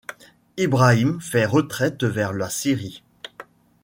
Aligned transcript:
Ibrahim 0.57 1.21
fait 1.21 1.45
retraite 1.45 2.03
vers 2.05 2.33
la 2.33 2.49
Syrie. 2.49 3.03